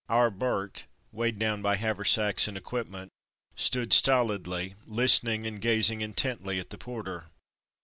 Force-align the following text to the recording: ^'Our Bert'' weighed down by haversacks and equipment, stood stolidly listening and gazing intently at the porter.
^'Our 0.09 0.35
Bert'' 0.35 0.87
weighed 1.11 1.37
down 1.37 1.61
by 1.61 1.75
haversacks 1.75 2.47
and 2.47 2.57
equipment, 2.57 3.11
stood 3.55 3.93
stolidly 3.93 4.73
listening 4.87 5.45
and 5.45 5.61
gazing 5.61 6.01
intently 6.01 6.57
at 6.59 6.71
the 6.71 6.79
porter. 6.79 7.27